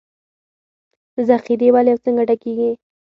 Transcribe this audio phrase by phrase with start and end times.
[1.27, 2.71] ذخیرې ولې او څنګه ډکېږي